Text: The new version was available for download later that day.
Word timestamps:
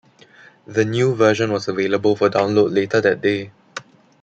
The 0.65 0.83
new 0.83 1.13
version 1.13 1.51
was 1.51 1.67
available 1.67 2.15
for 2.15 2.27
download 2.27 2.73
later 2.73 3.01
that 3.01 3.21
day. 3.21 3.51